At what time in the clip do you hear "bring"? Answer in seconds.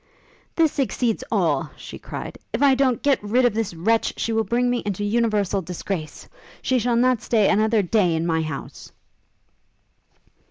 4.43-4.67